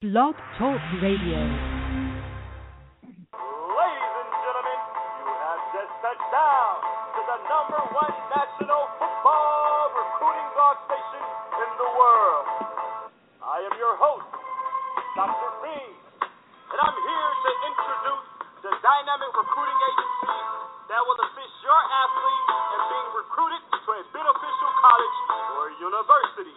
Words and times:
Blog 0.00 0.32
Talk 0.56 0.80
Radio. 1.04 1.36
Ladies 1.36 1.52
and 4.16 4.30
gentlemen, 4.32 4.80
you 4.96 5.28
have 5.28 5.60
just 5.76 5.92
touched 6.00 6.24
down 6.32 6.72
to 7.12 7.20
the 7.20 7.36
number 7.44 7.76
one 7.92 8.16
national 8.32 8.80
football 8.96 9.92
recruiting 9.92 10.48
blog 10.56 10.80
station 10.88 11.20
in 11.20 11.70
the 11.76 11.90
world. 12.00 12.48
I 13.44 13.60
am 13.60 13.76
your 13.76 13.92
host, 14.00 14.24
Dr. 15.20 15.50
B, 15.60 15.68
and 15.68 16.78
I'm 16.80 16.96
here 16.96 17.30
to 17.44 17.50
introduce 17.68 18.24
the 18.64 18.72
dynamic 18.80 19.36
recruiting 19.36 19.80
agency 19.84 20.32
that 20.96 21.04
will 21.04 21.20
assist 21.28 21.54
your 21.60 21.76
athlete 21.76 22.46
in 22.48 22.80
being 22.88 23.08
recruited 23.20 23.62
to 23.68 23.90
a 24.00 24.02
beneficial 24.16 24.72
college 24.80 25.16
or 25.60 25.76
university, 25.76 26.56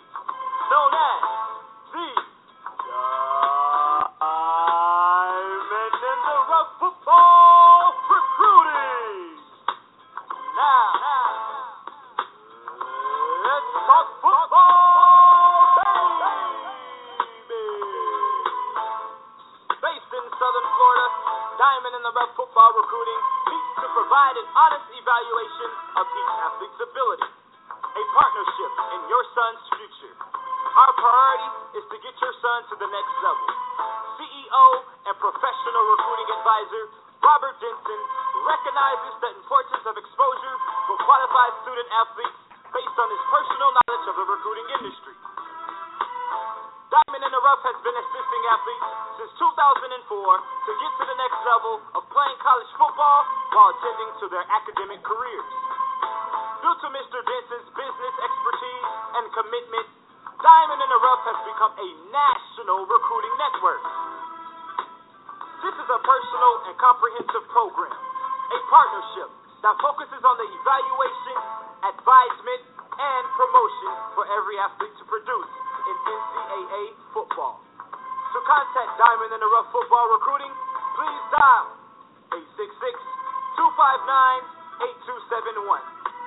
an 24.44 24.52
honest 24.60 24.88
evaluation 24.92 25.70
of 25.96 26.04
each 26.04 26.34
athlete's 26.44 26.82
ability, 26.84 27.32
a 27.80 28.04
partnership 28.12 28.72
in 28.92 29.02
your 29.08 29.24
son's 29.32 29.64
future. 29.72 30.16
Our 30.20 30.92
priority 31.00 31.50
is 31.80 31.86
to 31.88 31.98
get 32.04 32.12
your 32.20 32.36
son 32.44 32.60
to 32.68 32.76
the 32.76 32.90
next 32.92 33.16
level. 33.24 33.48
CEO 34.20 34.68
and 35.08 35.16
professional 35.16 35.84
recruiting 35.96 36.30
advisor 36.44 36.84
Robert 37.24 37.56
Denson 37.64 38.02
recognizes 38.44 39.14
the 39.24 39.32
importance 39.32 39.84
of 39.88 39.96
exposure 39.96 40.56
for 40.92 40.96
qualified 41.08 41.54
student 41.64 41.88
athletes 42.04 42.40
based 42.68 42.98
on 43.00 43.08
his 43.16 43.24
personal 43.32 43.70
knowledge 43.80 44.06
of 44.12 44.16
the 44.20 44.28
recruiting 44.28 44.68
industry. 44.76 45.13
Rough 47.44 47.60
has 47.60 47.76
been 47.84 47.92
assisting 47.92 48.44
athletes 48.56 48.88
since 49.20 49.32
2004 49.36 49.84
to 49.84 50.72
get 50.80 50.92
to 50.96 51.04
the 51.12 51.18
next 51.20 51.40
level 51.44 51.84
of 51.92 52.08
playing 52.08 52.40
college 52.40 52.72
football 52.80 53.20
while 53.52 53.68
attending 53.76 54.12
to 54.24 54.26
their 54.32 54.48
academic 54.48 55.04
careers. 55.04 55.50
Due 56.64 56.72
to 56.72 56.88
Mr. 56.88 57.20
Denson's 57.20 57.68
business 57.76 58.16
expertise 58.24 58.88
and 59.20 59.26
commitment, 59.36 59.88
Diamond 60.40 60.80
in 60.88 60.88
the 60.88 61.00
Rough 61.04 61.24
has 61.28 61.40
become 61.44 61.74
a 61.84 61.90
national 62.16 62.88
recruiting 62.88 63.36
network. 63.36 63.84
This 65.68 65.76
is 65.84 65.90
a 65.92 66.00
personal 66.00 66.54
and 66.72 66.76
comprehensive 66.80 67.44
program, 67.52 67.92
a 67.92 68.60
partnership 68.72 69.30
that 69.68 69.76
focuses 69.84 70.24
on 70.24 70.36
the 70.40 70.48
evaluation, 70.48 71.38
advisement, 71.92 72.62
and 72.88 73.24
promotion 73.36 73.92
for 74.16 74.24
every 74.32 74.56
athlete 74.64 74.96
to 74.96 75.06
produce 75.12 75.63
in 75.84 75.96
NCAA 76.08 76.96
football. 77.12 77.60
To 78.34 78.40
contact 78.48 78.98
Diamond 78.98 79.36
in 79.36 79.40
the 79.44 79.52
Rough 79.52 79.68
Football 79.70 80.10
Recruiting, 80.16 80.50
please 80.96 81.24
dial 81.30 81.76
866-259-8271 83.60 85.84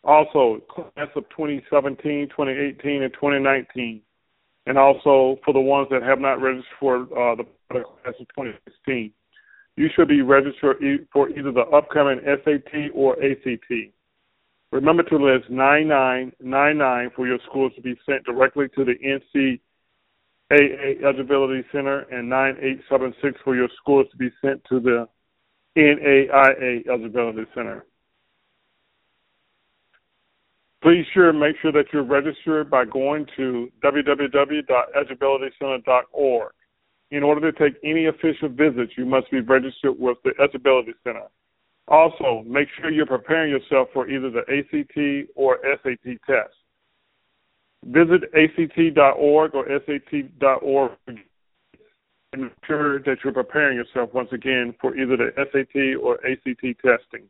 Also, 0.04 0.60
class 0.70 1.10
of 1.16 1.30
2017, 1.30 2.30
2018, 2.30 3.04
and 3.04 3.14
2019, 3.14 4.02
and 4.66 4.80
also 4.80 5.38
for 5.46 5.54
the 5.54 5.60
ones 5.60 5.88
that 5.92 6.02
have 6.02 6.20
not 6.20 6.42
registered 6.42 6.66
for 6.80 7.02
uh, 7.02 7.36
the 7.36 7.46
class 7.70 8.16
of 8.20 8.28
2016, 8.30 9.12
you 9.76 9.88
should 9.96 10.08
be 10.08 10.22
registered 10.22 10.78
for 11.14 11.30
either 11.30 11.52
the 11.52 11.68
upcoming 11.74 12.20
SAT 12.24 12.90
or 12.96 13.16
ACT. 13.24 13.72
Remember 14.72 15.04
to 15.04 15.18
list 15.18 15.52
9999 15.52 17.12
for 17.16 17.28
your 17.28 17.38
schools 17.48 17.72
to 17.76 17.82
be 17.82 17.96
sent 18.06 18.24
directly 18.26 18.68
to 18.76 18.84
the 18.84 18.96
NCAA 20.52 21.04
Eligibility 21.04 21.64
Center 21.72 22.02
and 22.12 22.30
9876 22.30 23.40
for 23.44 23.56
your 23.56 23.68
scores 23.82 24.06
to 24.12 24.18
be 24.18 24.30
sent 24.42 24.64
to 24.66 24.80
the 24.80 25.08
NAIA 25.78 26.88
Eligibility 26.88 27.46
Center. 27.54 27.86
Please 30.82 31.06
sure 31.14 31.32
make 31.34 31.58
sure 31.62 31.72
that 31.72 31.86
you're 31.92 32.04
registered 32.04 32.70
by 32.70 32.86
going 32.86 33.26
to 33.36 33.72
www.eligibilitycenter.org. 33.84 36.52
In 37.12 37.24
order 37.24 37.52
to 37.52 37.58
take 37.58 37.74
any 37.84 38.06
official 38.06 38.50
visits, 38.50 38.94
you 38.98 39.06
must 39.06 39.30
be 39.32 39.42
registered 39.42 39.98
with 39.98 40.18
the 40.24 40.34
Eligibility 40.40 40.94
Center. 41.04 41.28
Also, 41.88 42.44
make 42.48 42.68
sure 42.80 42.92
you're 42.92 43.06
preparing 43.06 43.52
yourself 43.52 43.90
for 43.94 44.10
either 44.10 44.30
the 44.30 44.42
ACT 44.42 45.30
or 45.36 45.60
SAT 45.84 46.18
test. 46.28 46.54
Visit 47.86 48.24
ACT.org 48.34 49.54
or 49.54 49.66
SAT.org 49.86 50.92
and 51.08 52.42
make 52.42 52.52
sure 52.66 53.00
that 53.00 53.18
you're 53.24 53.34
preparing 53.34 53.78
yourself 53.78 54.14
once 54.14 54.30
again 54.32 54.74
for 54.82 54.96
either 54.98 55.18
the 55.18 55.32
SAT 55.36 56.02
or 56.02 56.16
ACT 56.26 56.62
testing. 56.82 57.30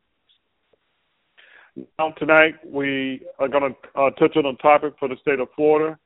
Now, 2.00 2.12
tonight 2.18 2.56
we 2.66 3.22
are 3.38 3.50
going 3.50 3.74
to 3.74 4.00
uh, 4.00 4.10
touch 4.12 4.38
on 4.38 4.46
a 4.46 4.54
topic 4.56 4.94
for 4.98 5.10
the 5.10 5.18
state 5.22 5.40
of 5.40 5.50
Florida. 5.56 5.98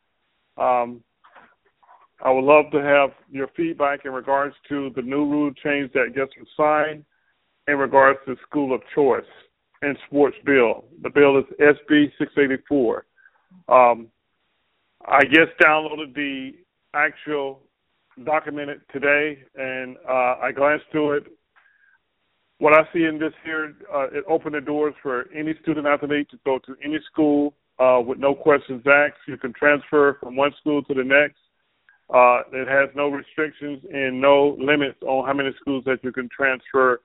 Um, 0.58 1.04
I 2.22 2.32
would 2.32 2.44
love 2.44 2.66
to 2.72 2.80
have 2.80 3.12
your 3.32 3.48
feedback 3.56 4.06
in 4.06 4.12
regards 4.12 4.56
to 4.68 4.92
the 4.96 5.02
new 5.02 5.26
rule 5.26 5.52
change 5.64 5.92
that 5.94 6.16
gets 6.16 6.32
signed 6.58 7.06
in 7.68 7.78
regards 7.78 8.20
to 8.26 8.36
school 8.48 8.74
of 8.74 8.82
choice 8.94 9.22
and 9.82 9.96
sports 10.08 10.36
bill. 10.46 10.86
The 11.04 11.10
bill 11.10 11.38
is 11.38 11.46
SB 11.62 12.12
684. 12.18 13.06
Um, 13.70 14.08
I 15.10 15.24
just 15.24 15.58
downloaded 15.60 16.14
the 16.14 16.52
actual 16.94 17.62
document 18.26 18.80
today, 18.94 19.40
and 19.56 19.98
uh, 20.08 20.36
I 20.42 20.52
glanced 20.56 20.86
through 20.92 21.14
it. 21.14 21.24
What 22.60 22.74
I 22.74 22.84
see 22.94 23.06
in 23.06 23.18
this 23.18 23.34
here, 23.44 23.74
uh, 23.92 24.08
it 24.12 24.24
opened 24.30 24.54
the 24.54 24.62
doors 24.62 24.94
for 25.02 25.26
any 25.36 25.56
student 25.64 25.88
athlete 25.88 26.30
to 26.30 26.38
go 26.46 26.60
to 26.60 26.76
any 26.84 27.00
school 27.12 27.56
uh, 27.80 28.00
with 28.06 28.20
no 28.20 28.36
questions 28.36 28.84
asked. 28.86 29.16
You 29.28 29.38
can 29.38 29.52
transfer 29.54 30.18
from 30.20 30.36
one 30.36 30.52
school 30.60 30.84
to 30.84 30.94
the 30.94 31.04
next. 31.04 31.40
Uh, 32.14 32.42
it 32.52 32.68
has 32.68 32.90
no 32.96 33.08
restrictions 33.08 33.82
and 33.92 34.22
no 34.22 34.58
limits 34.60 35.02
on 35.02 35.26
how 35.26 35.34
many 35.34 35.50
schools 35.60 35.84
that 35.86 36.04
you 36.04 36.12
can 36.12 36.30
transfer 36.30 37.02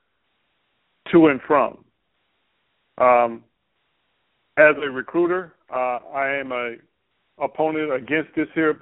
to 1.10 1.28
and 1.28 1.40
from. 1.46 1.84
Um, 2.98 3.44
as 4.58 4.74
a 4.76 4.90
recruiter, 4.90 5.54
uh, 5.72 6.00
I 6.12 6.36
am 6.36 6.52
a 6.52 6.74
opponent 7.38 7.92
against 7.92 8.34
this 8.36 8.48
here 8.54 8.80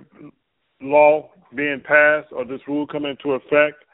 law 0.81 1.31
being 1.55 1.81
passed 1.85 2.33
or 2.33 2.45
this 2.45 2.61
rule 2.67 2.87
coming 2.87 3.13
into 3.13 3.35
effect. 3.35 3.85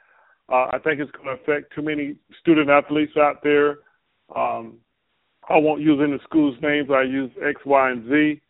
Uh, 0.50 0.66
I 0.72 0.78
think 0.82 1.00
it's 1.00 1.10
going 1.12 1.26
to 1.26 1.42
affect 1.42 1.74
too 1.74 1.82
many 1.82 2.16
student 2.40 2.70
athletes 2.70 3.12
out 3.18 3.42
there. 3.42 3.78
Um, 4.34 4.78
I 5.48 5.56
won't 5.56 5.82
use 5.82 6.00
any 6.02 6.18
schools' 6.24 6.56
names. 6.62 6.88
I 6.90 7.02
use 7.02 7.30
X, 7.46 7.60
Y, 7.64 7.90
and 7.90 8.08
Z. 8.08 8.40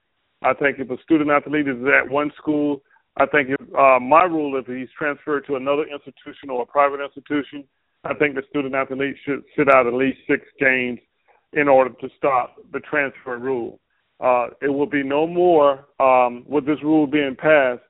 I 0.43 0.55
think 0.55 0.79
if 0.79 0.91
a 0.91 1.03
student 1.03 1.31
athlete 1.31 1.69
is 1.69 1.77
at 1.87 2.09
one 2.09 2.31
school, 2.37 2.83
I 3.17 3.27
think 3.27 3.49
if, 3.51 3.61
uh, 3.75 3.99
my 3.99 4.25
rule 4.25 4.57
is 4.57 4.65
if 4.69 4.77
he's 4.77 4.89
transferred 4.97 5.47
to 5.47 5.57
another 5.57 5.85
institution 5.85 6.51
or 6.51 6.63
a 6.63 6.67
private 6.67 7.01
institution, 7.03 7.65
I 8.05 8.15
think 8.15 8.37
the 8.37 8.43
student 8.49 8.75
athlete 8.75 9.17
should 9.25 9.43
sit 9.57 9.69
out 9.69 9.89
at 9.89 9.95
least 9.95 10.19
six 10.29 10.45
games 10.61 11.01
in 11.53 11.67
order 11.67 11.91
to 12.01 12.09
stop 12.17 12.57
the 12.73 12.81
transfer 12.81 13.39
rule. 13.39 13.81
Uh, 14.21 14.49
it 14.61 14.69
will 14.69 14.87
be 14.87 15.03
no 15.03 15.27
more 15.27 15.87
um, 16.01 16.45
with 16.49 16.67
this 16.67 16.83
rule 16.83 17.07
being 17.07 17.37
passed. 17.37 17.83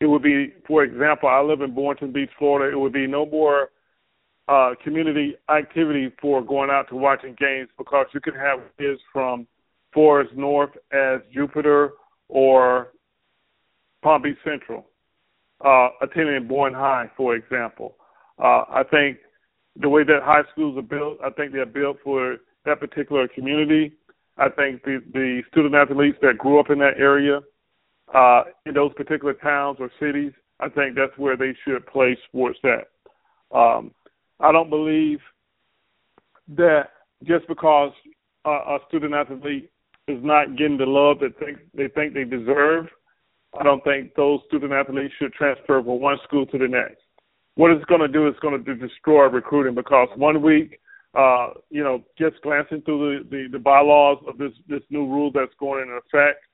It 0.00 0.06
would 0.06 0.22
be, 0.22 0.54
for 0.66 0.82
example, 0.82 1.28
I 1.28 1.40
live 1.40 1.60
in 1.60 1.74
Boynton 1.74 2.12
Beach, 2.12 2.30
Florida. 2.38 2.74
It 2.74 2.80
would 2.80 2.92
be 2.92 3.06
no 3.06 3.26
more 3.26 3.70
uh, 4.48 4.70
community 4.82 5.34
activity 5.50 6.10
for 6.20 6.42
going 6.42 6.70
out 6.70 6.88
to 6.88 6.96
watching 6.96 7.36
games 7.38 7.68
because 7.76 8.06
you 8.14 8.20
can 8.20 8.34
have 8.34 8.60
kids 8.78 9.00
from 9.12 9.46
Forest 9.92 10.32
North 10.34 10.70
as 10.92 11.20
Jupiter 11.32 11.90
or 12.28 12.88
Palm 14.02 14.22
Beach 14.22 14.38
Central 14.42 14.86
uh, 15.64 15.88
attending 16.00 16.46
Boynton 16.48 16.78
High, 16.78 17.10
for 17.16 17.34
example. 17.34 17.96
Uh, 18.38 18.64
I 18.68 18.82
think 18.90 19.18
the 19.80 19.88
way 19.88 20.04
that 20.04 20.22
high 20.22 20.42
schools 20.52 20.78
are 20.78 20.82
built, 20.82 21.18
I 21.24 21.30
think 21.30 21.52
they're 21.52 21.66
built 21.66 21.98
for 22.02 22.36
that 22.64 22.80
particular 22.80 23.28
community. 23.28 23.92
I 24.40 24.48
think 24.48 24.82
the, 24.84 25.02
the 25.12 25.42
student 25.50 25.74
athletes 25.74 26.16
that 26.22 26.38
grew 26.38 26.58
up 26.58 26.70
in 26.70 26.78
that 26.78 26.98
area, 26.98 27.40
uh, 28.14 28.42
in 28.64 28.72
those 28.72 28.92
particular 28.94 29.34
towns 29.34 29.76
or 29.78 29.90
cities, 30.00 30.32
I 30.60 30.70
think 30.70 30.96
that's 30.96 31.16
where 31.18 31.36
they 31.36 31.54
should 31.64 31.86
play 31.86 32.16
sports 32.26 32.58
at. 32.64 32.88
Um, 33.56 33.92
I 34.40 34.50
don't 34.50 34.70
believe 34.70 35.18
that 36.56 36.88
just 37.24 37.46
because 37.48 37.92
a, 38.46 38.50
a 38.50 38.78
student 38.88 39.12
athlete 39.12 39.70
is 40.08 40.18
not 40.22 40.56
getting 40.56 40.78
the 40.78 40.86
love 40.86 41.18
that 41.20 41.38
think, 41.38 41.58
they 41.74 41.88
think 41.88 42.14
they 42.14 42.24
deserve, 42.24 42.86
I 43.58 43.62
don't 43.62 43.84
think 43.84 44.14
those 44.14 44.40
student 44.48 44.72
athletes 44.72 45.12
should 45.18 45.34
transfer 45.34 45.82
from 45.82 46.00
one 46.00 46.16
school 46.24 46.46
to 46.46 46.58
the 46.58 46.68
next. 46.68 47.02
What 47.56 47.72
it's 47.72 47.84
going 47.86 48.00
to 48.00 48.08
do 48.08 48.26
is 48.26 48.34
going 48.40 48.64
to 48.64 48.74
destroy 48.74 49.26
recruiting 49.26 49.74
because 49.74 50.08
one 50.16 50.40
week, 50.40 50.80
uh, 51.14 51.50
you 51.70 51.82
know, 51.82 52.04
just 52.18 52.40
glancing 52.42 52.82
through 52.82 53.24
the, 53.24 53.30
the, 53.30 53.48
the 53.52 53.58
bylaws 53.58 54.22
of 54.26 54.38
this, 54.38 54.52
this 54.68 54.82
new 54.90 55.06
rule 55.06 55.30
that's 55.32 55.52
going 55.58 55.82
into 55.82 55.94
effect, 55.94 56.44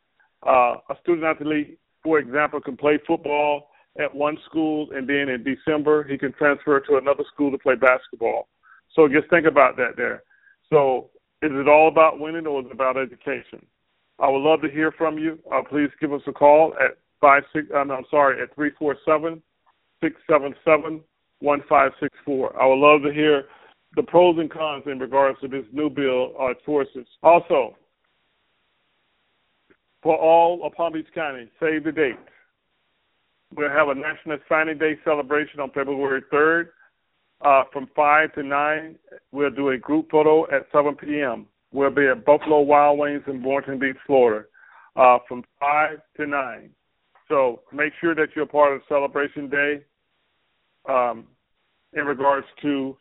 uh, 0.46 0.76
a 0.90 0.96
student 1.02 1.24
athlete, 1.24 1.78
for 2.02 2.18
example, 2.18 2.60
can 2.60 2.76
play 2.76 2.98
football 3.06 3.68
at 3.98 4.14
one 4.14 4.38
school 4.48 4.88
and 4.94 5.08
then 5.08 5.28
in 5.28 5.44
December 5.44 6.04
he 6.04 6.18
can 6.18 6.32
transfer 6.32 6.80
to 6.80 6.96
another 6.96 7.24
school 7.32 7.50
to 7.50 7.58
play 7.58 7.74
basketball. 7.74 8.48
So 8.94 9.08
just 9.08 9.28
think 9.30 9.46
about 9.46 9.76
that 9.76 9.96
there. 9.96 10.22
So 10.70 11.10
is 11.42 11.50
it 11.52 11.68
all 11.68 11.88
about 11.88 12.18
winning 12.18 12.46
or 12.46 12.60
is 12.60 12.66
it 12.66 12.72
about 12.72 12.96
education? 12.96 13.64
I 14.18 14.28
would 14.28 14.38
love 14.42 14.62
to 14.62 14.70
hear 14.70 14.92
from 14.92 15.18
you. 15.18 15.38
Uh, 15.52 15.62
please 15.68 15.90
give 16.00 16.12
us 16.12 16.22
a 16.26 16.32
call 16.32 16.74
at 16.80 16.98
five 17.20 17.42
six. 17.52 17.66
Um, 17.74 17.90
I'm 17.90 18.04
sorry, 18.10 18.42
at 18.42 18.54
three 18.54 18.70
four 18.78 18.96
seven 19.04 19.42
six 20.02 20.16
seven 20.30 20.54
seven 20.64 21.02
one 21.40 21.62
five 21.68 21.92
six 22.00 22.16
four. 22.24 22.58
I 22.60 22.66
would 22.66 22.78
love 22.78 23.02
to 23.02 23.12
hear 23.12 23.44
the 23.96 24.02
pros 24.02 24.36
and 24.38 24.50
cons 24.50 24.84
in 24.86 24.98
regards 24.98 25.40
to 25.40 25.48
this 25.48 25.64
new 25.72 25.88
bill 25.88 26.34
uh, 26.38 26.52
choices. 26.64 27.06
Also, 27.22 27.74
for 30.02 30.16
all 30.16 30.64
of 30.64 30.72
Palm 30.74 30.92
Beach 30.92 31.06
County, 31.14 31.50
save 31.58 31.82
the 31.82 31.92
date. 31.92 32.18
We'll 33.56 33.70
have 33.70 33.88
a 33.88 33.94
National 33.94 34.38
Signing 34.48 34.78
Day 34.78 34.98
celebration 35.02 35.60
on 35.60 35.70
February 35.70 36.22
3rd 36.32 36.68
uh, 37.40 37.64
from 37.72 37.88
5 37.96 38.34
to 38.34 38.42
9. 38.42 38.96
We'll 39.32 39.50
do 39.50 39.70
a 39.70 39.78
group 39.78 40.10
photo 40.10 40.44
at 40.54 40.66
7 40.72 40.94
p.m. 40.96 41.46
We'll 41.72 41.90
be 41.90 42.06
at 42.06 42.24
Buffalo 42.24 42.60
Wild 42.60 42.98
Wings 42.98 43.22
in 43.26 43.42
Boynton 43.42 43.78
Beach, 43.78 43.96
Florida, 44.06 44.44
uh, 44.96 45.18
from 45.26 45.42
5 45.58 45.98
to 46.18 46.26
9. 46.26 46.70
So 47.28 47.62
make 47.72 47.92
sure 48.00 48.14
that 48.14 48.28
you're 48.36 48.46
part 48.46 48.74
of 48.74 48.82
celebration 48.88 49.48
day 49.48 49.82
um, 50.88 51.24
in 51.94 52.04
regards 52.04 52.46
to 52.62 52.96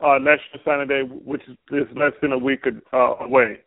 uh, 0.00 0.18
National 0.18 0.60
Signing 0.64 0.88
Day, 0.88 1.02
which 1.02 1.42
is 1.48 1.86
less 1.96 2.12
than 2.22 2.32
a 2.32 2.38
week 2.38 2.64
uh, 2.92 2.96
away. 3.20 3.58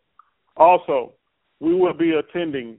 Also, 0.56 1.12
we 1.60 1.74
will 1.74 1.94
be 1.94 2.12
attending 2.12 2.78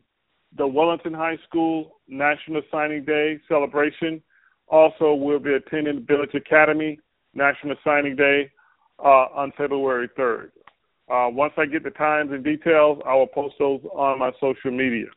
the 0.57 0.67
Wellington 0.67 1.13
High 1.13 1.38
School 1.47 2.00
National 2.07 2.61
Signing 2.71 3.05
Day 3.05 3.39
celebration. 3.47 4.21
Also, 4.67 5.13
we'll 5.13 5.39
be 5.39 5.53
attending 5.53 5.95
the 5.95 6.01
Village 6.01 6.33
Academy 6.35 7.00
National 7.33 7.75
Signing 7.83 8.15
Day 8.15 8.51
uh, 9.03 9.27
on 9.35 9.51
February 9.57 10.09
3rd. 10.17 10.49
Uh, 11.11 11.29
once 11.29 11.53
I 11.57 11.65
get 11.65 11.83
the 11.83 11.91
times 11.91 12.31
and 12.31 12.44
details, 12.44 13.01
I 13.06 13.13
will 13.15 13.27
post 13.27 13.56
those 13.59 13.81
on 13.94 14.19
my 14.19 14.31
social 14.39 14.71
media. 14.71 15.07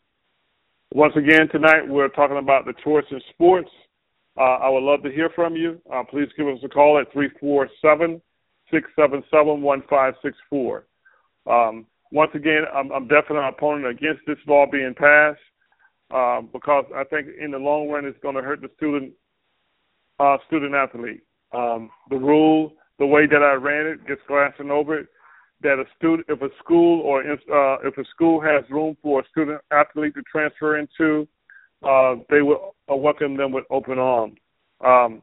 Once 0.93 1.15
again, 1.17 1.49
tonight 1.51 1.87
we're 1.87 2.09
talking 2.09 2.39
about 2.39 2.65
the 2.65 2.75
choice 2.85 3.05
in 3.11 3.21
sports. 3.31 3.71
Uh, 4.39 4.59
I 4.59 4.69
would 4.69 4.83
love 4.83 5.03
to 5.03 5.11
hear 5.11 5.31
from 5.35 5.57
you. 5.57 5.81
Uh, 5.93 6.03
please 6.09 6.29
give 6.37 6.49
us 6.49 6.59
a 6.65 6.69
call 6.69 6.99
at 6.99 7.13
347 7.13 8.21
677 8.71 9.63
1564. 9.63 10.87
Um, 11.47 11.87
once 12.13 12.31
again, 12.35 12.63
I'm, 12.75 12.91
I'm 12.93 13.09
definitely 13.09 13.39
an 13.39 13.55
opponent 13.57 13.87
against 13.87 14.23
this 14.27 14.39
law 14.47 14.67
being 14.71 14.95
passed 14.95 15.41
um, 16.13 16.49
because 16.53 16.85
I 16.95 17.05
think 17.05 17.29
in 17.41 17.51
the 17.51 17.59
long 17.59 17.89
run 17.89 18.05
it's 18.05 18.19
going 18.23 18.37
to 18.37 18.43
hurt 18.43 18.61
the 18.61 18.71
student 18.77 19.13
uh, 20.19 20.39
student 20.47 20.75
athlete. 20.75 21.23
Um, 21.53 21.91
the 22.11 22.17
rule, 22.17 22.73
the 22.99 23.07
way 23.07 23.27
that 23.27 23.43
I 23.43 23.55
ran 23.55 23.87
it, 23.87 24.07
just 24.07 24.27
glancing 24.27 24.71
over 24.71 24.99
it, 25.01 25.09
that 25.63 25.79
a 25.79 25.85
student, 25.97 26.27
if 26.29 26.41
a 26.43 26.49
school 26.63 27.01
or 27.01 27.23
uh, 27.23 27.79
if 27.87 27.97
a 27.99 28.05
school 28.15 28.41
has 28.41 28.65
room 28.71 28.97
for 29.03 29.21
a 29.21 29.29
student 29.31 29.61
athlete 29.71 30.15
to 30.15 30.23
transfer 30.31 30.79
into, 30.79 31.27
uh, 31.83 32.17
they 32.31 32.43
will 32.43 32.75
uh, 32.91 32.97
welcome 32.97 33.37
them 33.37 33.53
with 33.53 33.65
open 33.71 33.99
arms. 33.99 34.37
Um, 34.85 35.23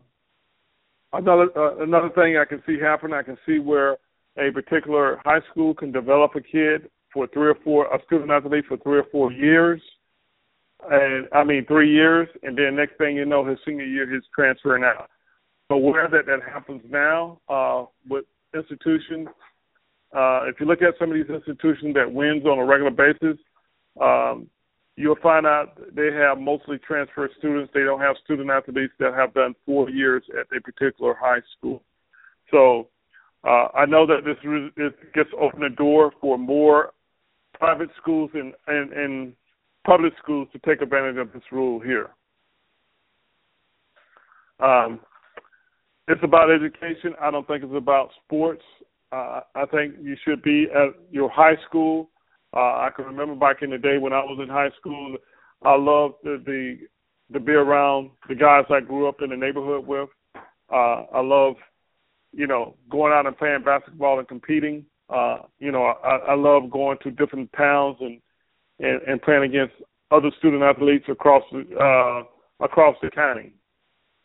another 1.13 1.47
uh, 1.55 1.83
another 1.83 2.09
thing 2.09 2.37
I 2.37 2.45
can 2.45 2.61
see 2.65 2.79
happen, 2.79 3.13
I 3.13 3.23
can 3.23 3.37
see 3.45 3.59
where 3.59 3.97
a 4.37 4.51
particular 4.51 5.19
high 5.23 5.41
school 5.51 5.73
can 5.73 5.91
develop 5.91 6.35
a 6.35 6.41
kid 6.41 6.89
for 7.13 7.27
three 7.27 7.49
or 7.49 7.57
four, 7.63 7.85
a 7.93 8.03
student 8.05 8.31
athlete 8.31 8.65
for 8.67 8.77
three 8.77 8.99
or 8.99 9.05
four 9.11 9.31
years, 9.31 9.81
and 10.89 11.27
I 11.31 11.43
mean 11.43 11.65
three 11.65 11.91
years, 11.91 12.27
and 12.41 12.57
then 12.57 12.75
next 12.75 12.97
thing 12.97 13.15
you 13.15 13.25
know, 13.25 13.45
his 13.45 13.59
senior 13.65 13.85
year, 13.85 14.11
he's 14.11 14.23
transferring 14.33 14.83
out. 14.83 15.09
So 15.69 15.77
where 15.77 16.09
that 16.09 16.25
that 16.25 16.39
happens 16.51 16.81
now 16.89 17.39
uh, 17.47 17.85
with 18.09 18.25
institutions 18.53 19.29
uh, 20.13 20.41
if 20.45 20.59
you 20.59 20.67
look 20.67 20.81
at 20.81 20.93
some 20.99 21.11
of 21.11 21.15
these 21.15 21.29
institutions 21.33 21.95
that 21.95 22.11
wins 22.11 22.45
on 22.45 22.59
a 22.59 22.65
regular 22.65 22.91
basis, 22.91 23.37
um, 23.99 24.47
you'll 24.95 25.17
find 25.21 25.45
out 25.45 25.79
they 25.95 26.11
have 26.13 26.37
mostly 26.37 26.77
transfer 26.77 27.29
students. 27.37 27.71
They 27.73 27.81
don't 27.81 27.99
have 27.99 28.15
student 28.23 28.49
athletes 28.49 28.93
that 28.99 29.13
have 29.13 29.33
done 29.33 29.55
four 29.65 29.89
years 29.89 30.23
at 30.39 30.55
a 30.55 30.61
particular 30.61 31.15
high 31.19 31.41
school. 31.57 31.81
So 32.51 32.87
uh, 33.43 33.67
I 33.75 33.85
know 33.85 34.05
that 34.05 34.23
this, 34.23 34.37
this 34.77 34.93
gets 35.13 35.29
open 35.39 35.61
the 35.61 35.69
door 35.69 36.11
for 36.21 36.37
more 36.37 36.91
private 37.53 37.89
schools 38.01 38.29
and, 38.33 38.53
and, 38.67 38.93
and 38.93 39.33
public 39.85 40.13
schools 40.21 40.47
to 40.53 40.59
take 40.59 40.81
advantage 40.81 41.17
of 41.17 41.33
this 41.33 41.43
rule 41.51 41.79
here. 41.79 42.09
Um, 44.59 44.99
it's 46.07 46.23
about 46.23 46.51
education. 46.51 47.13
I 47.21 47.31
don't 47.31 47.47
think 47.47 47.63
it's 47.63 47.73
about 47.75 48.09
sports. 48.25 48.63
Uh, 49.11 49.41
I 49.55 49.65
think 49.71 49.95
you 50.01 50.15
should 50.25 50.41
be 50.41 50.67
at 50.73 50.95
your 51.11 51.29
high 51.29 51.55
school. 51.67 52.09
Uh, 52.53 52.85
I 52.85 52.89
can 52.95 53.05
remember 53.05 53.35
back 53.35 53.61
in 53.61 53.71
the 53.71 53.77
day 53.77 53.97
when 53.97 54.13
I 54.13 54.19
was 54.19 54.39
in 54.41 54.49
high 54.49 54.69
school, 54.79 55.17
I 55.63 55.75
loved 55.75 56.15
the, 56.23 56.41
the 56.45 56.77
to 57.33 57.39
be 57.39 57.53
around 57.53 58.11
the 58.29 58.35
guys 58.35 58.65
I 58.69 58.79
grew 58.79 59.07
up 59.07 59.21
in 59.21 59.29
the 59.29 59.37
neighborhood 59.37 59.87
with. 59.87 60.09
Uh, 60.71 61.03
I 61.13 61.21
love, 61.21 61.55
you 62.31 62.47
know, 62.47 62.75
going 62.91 63.11
out 63.11 63.25
and 63.25 63.37
playing 63.37 63.63
basketball 63.63 64.19
and 64.19 64.27
competing. 64.27 64.85
Uh, 65.09 65.39
you 65.59 65.71
know, 65.71 65.83
I, 65.83 66.17
I 66.31 66.35
love 66.35 66.69
going 66.69 66.97
to 67.03 67.11
different 67.11 67.51
towns 67.53 67.97
and, 68.01 68.21
and 68.79 69.01
and 69.07 69.21
playing 69.21 69.43
against 69.43 69.73
other 70.11 70.29
student 70.37 70.63
athletes 70.63 71.05
across 71.09 71.43
uh, 71.53 72.23
across 72.63 72.95
the 73.01 73.09
county. 73.09 73.53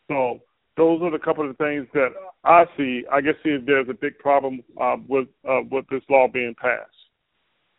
So 0.07 0.39
those 0.77 1.01
are 1.01 1.11
the 1.11 1.19
couple 1.19 1.49
of 1.49 1.57
things 1.57 1.87
that 1.93 2.09
I 2.43 2.65
see. 2.77 3.03
I 3.11 3.21
guess 3.21 3.33
see 3.43 3.49
if 3.49 3.65
there's 3.65 3.89
a 3.89 3.93
big 3.93 4.17
problem 4.19 4.61
uh, 4.79 4.97
with 5.07 5.27
uh, 5.47 5.61
with 5.71 5.85
this 5.89 6.03
law 6.09 6.27
being 6.31 6.55
passed. 6.59 6.98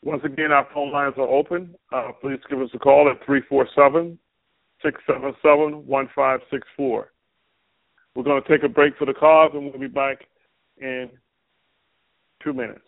Once 0.02 0.22
again, 0.24 0.50
our 0.52 0.66
phone 0.72 0.92
lines 0.92 1.14
are 1.18 1.28
open. 1.28 1.74
Uh, 1.92 2.08
please 2.20 2.38
give 2.48 2.60
us 2.60 2.70
a 2.74 2.78
call 2.78 3.10
at 3.10 3.24
three 3.26 3.42
four 3.48 3.66
seven 3.76 4.18
six 4.82 5.00
seven 5.06 5.34
seven 5.42 5.86
one 5.86 6.08
five 6.14 6.40
six 6.50 6.66
four. 6.76 7.12
We're 8.14 8.24
going 8.24 8.42
to 8.42 8.48
take 8.48 8.64
a 8.64 8.68
break 8.68 8.96
for 8.98 9.04
the 9.06 9.14
cause, 9.14 9.50
and 9.54 9.64
we'll 9.64 9.78
be 9.78 9.86
back 9.86 10.18
in 10.78 11.10
two 12.42 12.52
minutes. 12.52 12.80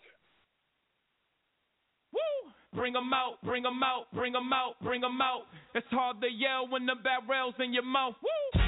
Bring 2.75 2.93
them 2.93 3.13
out, 3.13 3.37
bring 3.43 3.61
them 3.61 3.83
out, 3.83 4.05
bring 4.15 4.33
them 4.33 4.51
out, 4.51 4.73
bring 4.81 5.01
them 5.01 5.21
out. 5.21 5.43
It's 5.75 5.85
hard 5.91 6.19
to 6.21 6.27
yell 6.27 6.67
when 6.67 6.87
the 6.87 6.95
barrel's 7.03 7.53
in 7.59 7.71
your 7.71 7.83
mouth. 7.83 8.15
Woo! 8.23 8.61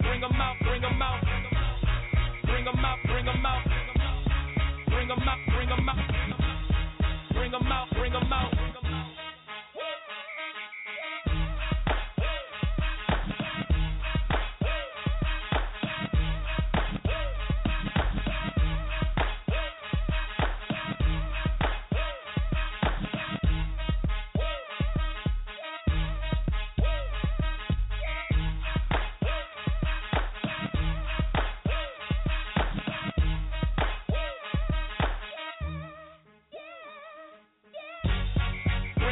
Bring 0.00 0.20
them 0.20 0.30
out, 0.32 0.54
bring 0.62 0.80
them 0.80 1.02
out. 1.02 1.24
Bring 2.44 2.64
them 2.64 2.84
out, 2.84 2.98
bring 3.04 3.24
them 3.24 3.44
out. 3.44 3.64
Bring 4.86 5.08
them 5.08 5.28
out, 5.28 5.38
bring 5.52 5.68
them 5.68 5.88
out. 5.88 6.45
Bring 7.48 7.62
them 7.62 7.70
out, 7.70 7.88
bring 7.94 8.12
them 8.12 8.32
out. 8.32 8.55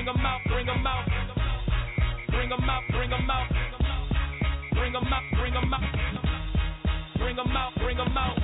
Bring 0.04 0.18
'em 0.18 0.26
out, 0.26 0.40
bring 0.46 0.68
'em 0.68 0.86
out. 0.86 1.08
Bring 2.28 2.52
'em 2.52 2.68
out, 2.68 2.82
bring 2.90 3.10
'em 3.12 3.30
out. 3.30 3.48
Bring 4.72 4.94
'em 4.94 5.12
out, 5.12 5.22
bring 5.32 5.56
'em 5.56 5.72
out. 5.72 5.82
Bring 7.16 7.38
'em 7.38 7.56
out, 7.56 7.74
bring 7.76 7.98
'em 7.98 8.18
out. 8.18 8.38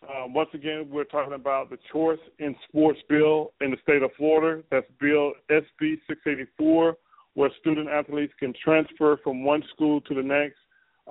Uh, 0.03 0.25
once 0.27 0.49
again, 0.53 0.87
we're 0.91 1.03
talking 1.05 1.33
about 1.33 1.71
the 1.71 1.77
Choice 1.91 2.19
in 2.37 2.55
Sports 2.67 2.99
Bill 3.09 3.51
in 3.61 3.71
the 3.71 3.77
state 3.81 4.03
of 4.03 4.11
Florida. 4.15 4.63
That's 4.69 4.85
Bill 4.99 5.31
SB 5.49 5.97
684, 6.07 6.95
where 7.33 7.49
student 7.59 7.89
athletes 7.89 8.33
can 8.39 8.53
transfer 8.63 9.17
from 9.23 9.43
one 9.43 9.63
school 9.73 10.01
to 10.01 10.13
the 10.13 10.21
next 10.21 10.57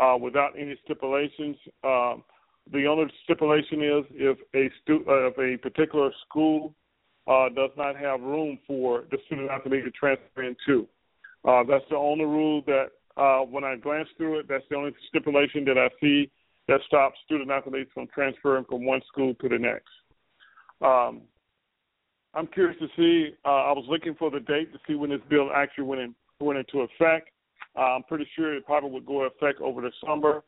uh, 0.01 0.17
without 0.21 0.53
any 0.57 0.77
stipulations. 0.85 1.57
Um, 1.83 2.23
the 2.73 2.87
only 2.87 3.13
stipulation 3.25 3.83
is 3.83 4.05
if 4.13 4.39
a 4.55 4.71
stu- 4.83 5.05
uh, 5.09 5.29
if 5.29 5.39
a 5.39 5.61
particular 5.63 6.11
school 6.27 6.75
uh, 7.27 7.49
does 7.51 7.71
not 7.77 7.97
have 7.97 8.21
room 8.21 8.59
for 8.67 9.05
the 9.11 9.19
student 9.27 9.51
athlete 9.51 9.85
to 9.85 9.91
transfer 9.91 10.43
into. 10.43 10.87
Uh, 11.45 11.63
that's 11.69 11.85
the 11.91 11.97
only 11.97 12.25
rule 12.25 12.63
that 12.67 12.87
uh, 13.17 13.41
when 13.41 13.65
I 13.65 13.77
glance 13.77 14.09
through 14.17 14.41
it, 14.41 14.47
that's 14.49 14.65
the 14.71 14.77
only 14.77 14.93
stipulation 15.09 15.65
that 15.65 15.79
I 15.79 15.89
see 16.01 16.31
that 16.69 16.81
stops 16.87 17.17
student 17.25 17.51
athletes 17.51 17.91
from 17.95 18.09
transferring 18.13 18.65
from 18.65 18.85
one 18.85 19.01
school 19.07 19.35
to 19.35 19.49
the 19.49 19.59
next. 19.59 19.89
Um, 20.83 21.23
I'm 22.35 22.47
curious 22.49 22.79
to 22.81 22.89
see. 22.97 23.35
Uh, 23.45 23.49
I 23.49 23.73
was 23.73 23.87
looking 23.89 24.15
for 24.15 24.31
the 24.31 24.41
date 24.41 24.73
to 24.73 24.79
see 24.87 24.95
when 24.95 25.11
this 25.11 25.21
bill 25.31 25.51
actually 25.55 25.85
went 25.85 26.03
in, 26.03 26.15
went 26.41 26.59
into 26.59 26.81
effect. 26.81 27.31
Uh, 27.77 27.95
I'm 27.95 28.03
pretty 28.03 28.27
sure 28.35 28.55
it 28.55 28.67
probably 28.67 28.91
would 28.91 29.07
go 29.07 29.25
into 29.25 29.35
effect 29.35 29.61
over 29.61 29.81
the 29.81 29.93
summer. 30.05 30.43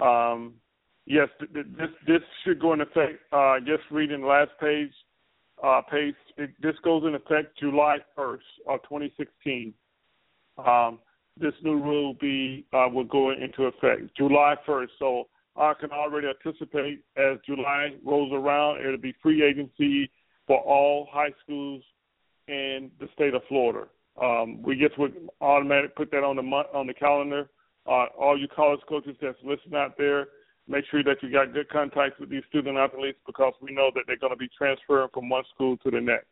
Um, 0.00 0.54
yes, 1.06 1.28
th- 1.38 1.52
th- 1.52 1.66
this 1.76 1.90
this 2.06 2.22
should 2.44 2.60
go 2.60 2.72
into 2.72 2.84
effect. 2.84 3.20
Uh, 3.32 3.58
just 3.60 3.82
reading 3.90 4.22
the 4.22 4.26
last 4.26 4.50
page, 4.60 4.92
uh, 5.62 5.80
page. 5.90 6.14
It, 6.36 6.50
this 6.62 6.74
goes 6.84 7.04
in 7.06 7.14
effect 7.14 7.58
July 7.58 7.98
1st 8.16 8.38
of 8.68 8.82
2016. 8.82 9.72
Um, 10.64 10.98
this 11.38 11.54
new 11.62 11.80
rule 11.80 12.08
will 12.08 12.14
be 12.14 12.66
uh, 12.72 12.88
will 12.92 13.04
go 13.04 13.30
into 13.30 13.64
effect 13.64 14.16
July 14.16 14.54
1st. 14.66 14.88
So 14.98 15.28
I 15.56 15.72
can 15.78 15.90
already 15.90 16.28
anticipate 16.28 17.04
as 17.16 17.38
July 17.46 17.90
rolls 18.04 18.32
around, 18.32 18.80
it'll 18.80 18.98
be 18.98 19.14
free 19.22 19.42
agency 19.42 20.10
for 20.46 20.58
all 20.58 21.08
high 21.10 21.32
schools 21.42 21.82
in 22.48 22.90
the 23.00 23.08
state 23.14 23.34
of 23.34 23.42
Florida. 23.48 23.86
Um, 24.20 24.62
we 24.62 24.76
just 24.76 24.98
would 24.98 25.28
automatic 25.40 25.96
put 25.96 26.10
that 26.10 26.22
on 26.22 26.36
the 26.36 26.42
on 26.42 26.86
the 26.86 26.94
calendar. 26.94 27.48
Uh, 27.86 28.06
all 28.18 28.38
you 28.38 28.48
college 28.48 28.80
coaches 28.88 29.16
that's 29.20 29.38
listening 29.44 29.74
out 29.74 29.96
there, 29.98 30.28
make 30.68 30.84
sure 30.90 31.02
that 31.04 31.22
you 31.22 31.30
got 31.30 31.52
good 31.52 31.68
contacts 31.68 32.18
with 32.18 32.30
these 32.30 32.42
student 32.48 32.78
athletes 32.78 33.18
because 33.26 33.52
we 33.60 33.72
know 33.72 33.90
that 33.94 34.04
they're 34.06 34.18
going 34.18 34.32
to 34.32 34.38
be 34.38 34.48
transferring 34.56 35.08
from 35.12 35.28
one 35.28 35.44
school 35.54 35.76
to 35.78 35.90
the 35.90 36.00
next. 36.00 36.28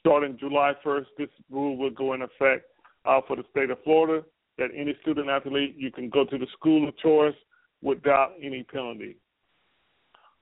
Starting 0.00 0.36
July 0.38 0.72
1st, 0.84 1.06
this 1.16 1.28
rule 1.50 1.76
will 1.76 1.90
go 1.90 2.14
in 2.14 2.22
effect 2.22 2.66
uh, 3.04 3.20
for 3.26 3.36
the 3.36 3.44
state 3.50 3.70
of 3.70 3.82
Florida. 3.84 4.24
That 4.58 4.70
any 4.76 4.96
student 5.02 5.28
athlete, 5.28 5.76
you 5.78 5.92
can 5.92 6.08
go 6.08 6.24
to 6.24 6.38
the 6.38 6.46
school 6.58 6.88
of 6.88 6.96
choice 6.98 7.34
without 7.80 8.32
any 8.42 8.64
penalty. 8.64 9.16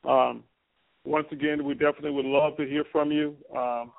Um, 0.09 0.45
once 1.05 1.27
again, 1.33 1.65
we 1.65 1.75
definitely 1.75 2.13
would 2.13 2.25
love 2.25 2.57
to 2.57 2.67
hear 2.67 2.85
from 2.91 3.13
you. 3.13 3.37
Um, 3.57 3.93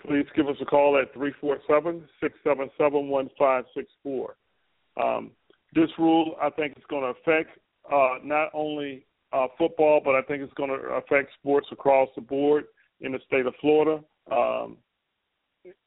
please 0.00 0.26
give 0.36 0.48
us 0.48 0.56
a 0.60 0.64
call 0.64 0.98
at 0.98 1.12
347 1.14 2.08
677 2.20 3.08
1564. 3.08 4.36
Um, 5.02 5.30
this 5.74 5.90
rule, 5.98 6.36
I 6.40 6.50
think, 6.50 6.76
is 6.76 6.84
going 6.88 7.02
to 7.02 7.20
affect 7.20 7.58
uh, 7.92 8.16
not 8.22 8.50
only 8.54 9.04
uh, 9.32 9.46
football, 9.58 10.00
but 10.04 10.14
I 10.14 10.22
think 10.22 10.42
it's 10.42 10.54
going 10.54 10.70
to 10.70 10.76
affect 10.76 11.32
sports 11.38 11.68
across 11.72 12.08
the 12.14 12.20
board 12.20 12.64
in 13.00 13.12
the 13.12 13.18
state 13.26 13.46
of 13.46 13.54
Florida. 13.60 14.02
Um, 14.30 14.76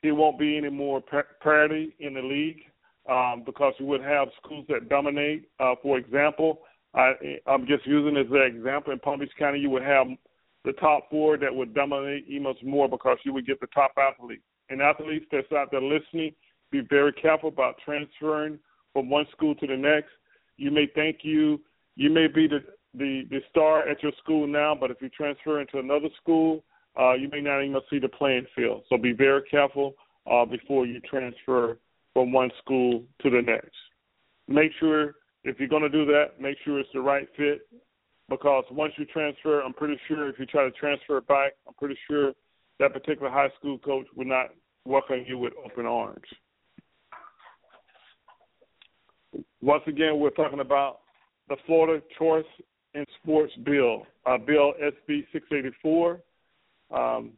it 0.02 0.12
won't 0.12 0.40
be 0.40 0.58
any 0.58 0.70
more 0.70 1.02
parity 1.42 1.96
in 2.00 2.14
the 2.14 2.22
league 2.22 2.62
um, 3.10 3.44
because 3.46 3.74
you 3.80 3.86
would 3.88 4.02
have 4.02 4.28
schools 4.44 4.66
that 4.70 4.90
dominate. 4.90 5.50
Uh, 5.60 5.76
for 5.82 5.98
example, 5.98 6.60
I, 6.94 7.14
I'm 7.48 7.66
just 7.66 7.86
using 7.86 8.18
as 8.18 8.28
an 8.30 8.56
example. 8.56 8.94
In 8.94 9.00
Palm 9.00 9.20
Beach 9.20 9.32
County, 9.38 9.60
you 9.60 9.70
would 9.72 9.84
have 9.84 10.08
the 10.64 10.74
top 10.74 11.10
four 11.10 11.38
that 11.38 11.54
would 11.54 11.74
dominate 11.74 12.26
much 12.42 12.58
more 12.64 12.88
because 12.88 13.18
you 13.26 13.34
would 13.34 13.48
get 13.48 13.60
the 13.60 13.68
top 13.68 13.94
athletes. 13.98 14.44
And 14.70 14.82
athletes 14.82 15.26
that's 15.32 15.52
out 15.52 15.70
there 15.72 15.82
listening, 15.82 16.34
be 16.72 16.82
very 16.90 17.12
careful 17.14 17.50
about 17.50 17.76
transferring 17.84 18.60
from 18.94 19.10
one 19.10 19.26
school 19.32 19.56
to 19.56 19.68
the 19.68 19.76
next. 19.76 20.10
You 20.58 20.72
may 20.72 20.88
think 20.88 21.20
you 21.24 21.60
you 21.96 22.10
may 22.10 22.28
be 22.28 22.48
the 22.48 22.60
the, 22.96 23.24
the 23.30 23.40
star 23.50 23.88
at 23.88 24.04
your 24.04 24.12
school 24.24 24.46
now, 24.46 24.76
but 24.80 24.92
if 24.92 24.98
you 25.02 25.10
transfer 25.10 25.60
into 25.60 25.80
another 25.80 26.10
school, 26.22 26.64
uh, 27.00 27.14
you 27.14 27.28
may 27.32 27.42
not 27.42 27.62
even 27.62 27.82
see 27.90 27.98
the 27.98 28.08
playing 28.08 28.46
field. 28.56 28.84
So 28.88 28.98
be 28.98 29.14
very 29.14 29.42
careful 29.50 29.96
uh, 30.32 30.46
before 30.46 30.86
you 30.86 31.00
transfer 31.00 31.80
from 32.14 32.32
one 32.32 32.52
school 32.64 33.04
to 33.24 33.30
the 33.32 33.42
next. 33.42 33.76
Make 34.48 34.72
sure 34.80 35.16
if 35.44 35.60
you're 35.60 35.70
going 35.70 35.82
to 35.82 35.90
do 35.90 36.06
that, 36.06 36.40
make 36.40 36.58
sure 36.64 36.80
it's 36.80 36.90
the 36.94 37.02
right 37.02 37.28
fit. 37.36 37.68
Because 38.30 38.64
once 38.72 38.94
you 38.98 39.06
transfer, 39.06 39.62
I'm 39.62 39.74
pretty 39.74 40.00
sure 40.08 40.30
if 40.30 40.40
you 40.40 40.46
try 40.46 40.64
to 40.64 40.72
transfer 40.72 41.20
back, 41.22 41.54
I'm 41.68 41.74
pretty 41.74 41.98
sure 42.10 42.34
that 42.80 42.94
particular 42.94 43.30
high 43.30 43.50
school 43.60 43.78
coach 43.80 44.06
would 44.16 44.28
not 44.28 44.52
welcome 44.86 45.26
you 45.28 45.38
with 45.38 45.54
open 45.66 45.86
arms. 45.86 46.22
Once 49.62 49.84
again, 49.88 50.20
we're 50.20 50.30
talking 50.30 50.60
about 50.60 51.00
the 51.50 51.58
Florida 51.66 52.04
Choice 52.18 52.46
in 52.94 53.06
Sports 53.22 53.54
Bill, 53.64 54.06
uh, 54.26 54.38
Bill 54.38 54.74
SB 54.82 55.26
684, 55.32 56.20
um, 56.92 57.32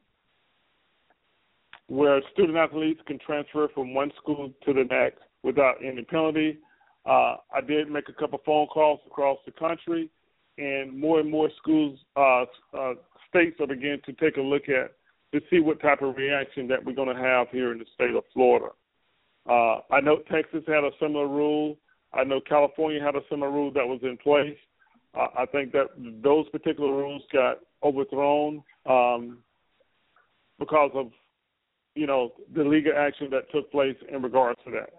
where 1.88 2.22
student 2.34 2.58
athletes 2.58 3.00
can 3.08 3.20
transfer 3.20 3.68
from 3.74 3.94
one 3.94 4.12
school 4.22 4.52
to 4.66 4.74
the 4.74 4.84
next 4.84 5.20
without 5.44 5.76
any 5.84 6.04
penalty 6.04 6.60
uh, 7.06 7.38
I 7.54 7.62
did 7.66 7.90
make 7.90 8.10
a 8.10 8.14
couple 8.14 8.40
phone 8.46 8.68
calls 8.68 9.00
across 9.06 9.38
the 9.46 9.52
country, 9.52 10.10
and 10.58 11.00
more 11.00 11.20
and 11.20 11.30
more 11.30 11.50
schools, 11.58 12.00
uh, 12.16 12.46
uh, 12.78 12.94
states 13.30 13.58
are 13.60 13.68
beginning 13.68 14.02
to 14.06 14.14
take 14.14 14.38
a 14.38 14.42
look 14.42 14.64
at 14.70 14.94
to 15.32 15.42
see 15.50 15.60
what 15.60 15.82
type 15.82 16.02
of 16.02 16.16
reaction 16.16 16.68
that 16.68 16.84
we're 16.84 16.94
going 16.96 17.14
to 17.14 17.22
have 17.22 17.48
here 17.52 17.72
in 17.72 17.80
the 17.80 17.86
state 17.94 18.16
of 18.16 18.24
Florida. 18.34 18.70
Uh, 19.48 19.82
I 19.92 20.02
know 20.02 20.20
Texas 20.32 20.64
had 20.68 20.84
a 20.84 20.92
similar 21.00 21.28
rule. 21.28 21.78
I 22.16 22.24
know 22.24 22.40
California 22.40 23.02
had 23.02 23.16
a 23.16 23.22
similar 23.30 23.52
rule 23.52 23.72
that 23.74 23.86
was 23.86 24.00
in 24.04 24.18
place. 24.18 24.58
Uh, 25.14 25.28
I 25.38 25.46
think 25.46 25.72
that 25.74 25.88
those 26.24 26.48
particular 26.50 26.92
rules 26.92 27.22
got 27.32 27.60
overthrown 27.84 28.64
um, 28.86 29.40
because 30.60 30.92
of, 30.94 31.12
you 31.96 32.08
know, 32.08 32.34
the 32.56 32.64
legal 32.64 32.94
action 32.98 33.30
that 33.32 33.52
took 33.54 33.72
place 33.72 33.96
in 34.12 34.22
regards 34.22 34.60
to 34.66 34.72
that. 34.72 34.90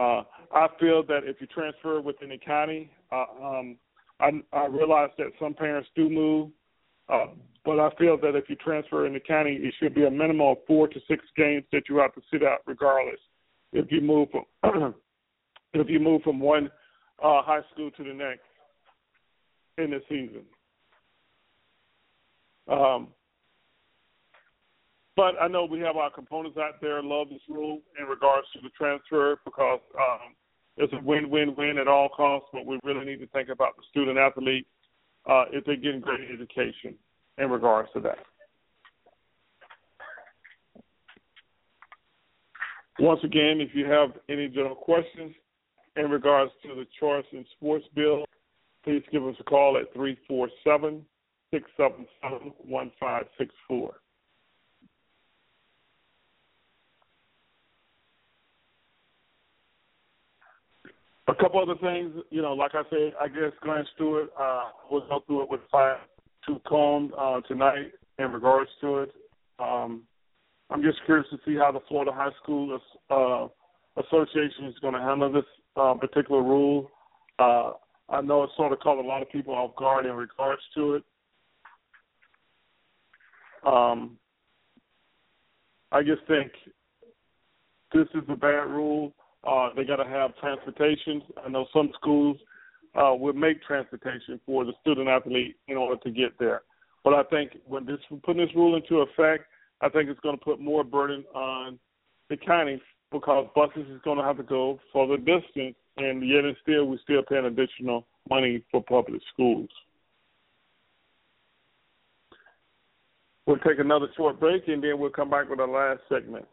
Uh, 0.00 0.22
I 0.52 0.68
feel 0.78 1.02
that 1.06 1.20
if 1.24 1.40
you 1.40 1.46
transfer 1.46 2.00
within 2.00 2.30
the 2.30 2.38
county, 2.38 2.90
uh, 3.12 3.24
um, 3.42 3.76
I, 4.20 4.30
I 4.52 4.66
realize 4.66 5.10
that 5.18 5.28
some 5.40 5.54
parents 5.54 5.88
do 5.94 6.08
move, 6.08 6.50
uh, 7.08 7.26
but 7.64 7.80
I 7.80 7.90
feel 7.98 8.16
that 8.18 8.36
if 8.36 8.48
you 8.48 8.56
transfer 8.56 9.06
in 9.06 9.12
the 9.12 9.20
county, 9.20 9.58
it 9.60 9.74
should 9.80 9.94
be 9.94 10.06
a 10.06 10.10
minimum 10.10 10.46
of 10.46 10.56
four 10.66 10.88
to 10.88 11.00
six 11.08 11.24
games 11.36 11.64
that 11.72 11.88
you 11.88 11.96
have 11.96 12.14
to 12.14 12.20
sit 12.30 12.42
out, 12.42 12.60
regardless. 12.66 13.20
If 13.72 13.90
you 13.90 14.00
move 14.00 14.28
from 14.30 14.94
if 15.74 15.88
you 15.88 16.00
move 16.00 16.22
from 16.22 16.40
one 16.40 16.70
uh, 17.22 17.42
high 17.42 17.60
school 17.72 17.90
to 17.92 18.04
the 18.04 18.14
next 18.14 18.42
in 19.76 19.90
the 19.90 20.00
season. 20.08 20.42
Um, 22.68 23.08
but 25.16 25.34
I 25.40 25.48
know 25.48 25.64
we 25.64 25.80
have 25.80 25.96
our 25.96 26.10
components 26.10 26.58
out 26.58 26.80
there 26.80 27.02
love 27.02 27.28
this 27.28 27.40
rule 27.48 27.80
in 27.98 28.06
regards 28.06 28.46
to 28.54 28.60
the 28.62 28.68
transfer 28.70 29.38
because 29.44 29.80
um, 29.98 30.34
it's 30.76 30.92
a 30.92 31.04
win-win-win 31.04 31.78
at 31.78 31.88
all 31.88 32.08
costs. 32.08 32.48
But 32.52 32.66
we 32.66 32.78
really 32.84 33.04
need 33.04 33.18
to 33.20 33.26
think 33.28 33.48
about 33.48 33.76
the 33.76 33.82
student 33.90 34.16
athlete 34.16 34.66
uh, 35.28 35.46
if 35.52 35.64
they're 35.64 35.76
getting 35.76 36.00
great 36.00 36.20
education 36.32 36.94
in 37.38 37.50
regards 37.50 37.88
to 37.94 38.00
that. 38.00 38.18
Once 43.00 43.20
again, 43.22 43.60
if 43.60 43.74
you 43.74 43.86
have 43.86 44.10
any 44.28 44.48
general 44.48 44.74
questions 44.74 45.34
in 45.98 46.10
regards 46.10 46.52
to 46.62 46.74
the 46.74 46.86
choice 46.98 47.24
sports 47.56 47.84
bill, 47.94 48.24
please 48.84 49.02
give 49.10 49.26
us 49.26 49.34
a 49.40 49.44
call 49.44 49.76
at 49.76 49.92
347 49.92 51.04
six 51.50 51.64
seven 51.76 52.06
seven 52.22 52.52
one 52.66 52.90
five 53.00 53.24
six 53.38 53.54
four. 53.66 53.94
A 61.26 61.34
couple 61.34 61.60
other 61.60 61.78
things, 61.80 62.14
you 62.30 62.40
know, 62.40 62.54
like 62.54 62.72
I 62.74 62.82
said, 62.88 63.12
I 63.20 63.28
guess 63.28 63.52
Glenn 63.62 63.84
Stewart 63.94 64.30
uh, 64.40 64.70
will 64.90 65.06
go 65.08 65.22
through 65.26 65.42
it 65.42 65.50
with 65.50 65.60
fire 65.70 65.98
to 66.46 66.58
comb 66.66 67.12
uh, 67.18 67.42
tonight 67.42 67.92
in 68.18 68.32
regards 68.32 68.70
to 68.80 69.00
it. 69.00 69.12
Um, 69.58 70.04
I'm 70.70 70.82
just 70.82 70.98
curious 71.04 71.26
to 71.30 71.38
see 71.44 71.56
how 71.56 71.70
the 71.70 71.80
Florida 71.86 72.12
High 72.14 72.30
School 72.42 72.78
uh, 73.10 73.48
Association 74.00 74.66
is 74.66 74.78
going 74.80 74.94
to 74.94 75.00
handle 75.00 75.30
this 75.30 75.44
uh, 75.78 75.94
particular 75.94 76.42
rule. 76.42 76.90
Uh, 77.38 77.72
I 78.08 78.20
know 78.20 78.42
it 78.42 78.50
sort 78.56 78.72
of 78.72 78.80
caught 78.80 78.98
a 78.98 79.06
lot 79.06 79.22
of 79.22 79.30
people 79.30 79.54
off 79.54 79.76
guard 79.76 80.06
in 80.06 80.12
regards 80.12 80.62
to 80.74 80.94
it. 80.94 81.02
Um, 83.66 84.18
I 85.92 86.02
just 86.02 86.22
think 86.26 86.52
this 87.92 88.06
is 88.14 88.22
a 88.28 88.36
bad 88.36 88.68
rule. 88.68 89.12
Uh, 89.46 89.70
they 89.76 89.84
got 89.84 89.96
to 89.96 90.08
have 90.08 90.36
transportation. 90.38 91.22
I 91.44 91.48
know 91.48 91.66
some 91.72 91.90
schools 92.00 92.36
uh, 92.94 93.14
would 93.14 93.36
make 93.36 93.62
transportation 93.62 94.40
for 94.44 94.64
the 94.64 94.72
student 94.80 95.08
athlete 95.08 95.56
in 95.68 95.76
order 95.76 96.00
to 96.02 96.10
get 96.10 96.38
there. 96.38 96.62
But 97.04 97.14
I 97.14 97.22
think 97.24 97.58
when 97.66 97.86
this 97.86 97.98
putting 98.24 98.44
this 98.44 98.54
rule 98.54 98.76
into 98.76 98.98
effect, 98.98 99.44
I 99.80 99.88
think 99.88 100.10
it's 100.10 100.20
going 100.20 100.36
to 100.36 100.44
put 100.44 100.60
more 100.60 100.82
burden 100.82 101.24
on 101.34 101.78
the 102.28 102.36
county 102.36 102.80
because 103.10 103.46
buses 103.54 103.86
is 103.90 104.00
going 104.04 104.18
to 104.18 104.24
have 104.24 104.36
to 104.36 104.42
go 104.42 104.78
further 104.92 105.16
distance, 105.16 105.76
and 105.96 106.26
yet 106.28 106.44
and 106.44 106.56
still 106.62 106.86
we're 106.86 106.98
still 107.02 107.22
paying 107.28 107.46
additional 107.46 108.06
money 108.28 108.62
for 108.70 108.82
public 108.82 109.20
schools. 109.32 109.68
We'll 113.46 113.58
take 113.58 113.78
another 113.78 114.08
short 114.16 114.38
break, 114.38 114.68
and 114.68 114.84
then 114.84 114.98
we'll 114.98 115.10
come 115.10 115.30
back 115.30 115.48
with 115.48 115.60
our 115.60 115.68
last 115.68 116.00
segment. 116.08 116.44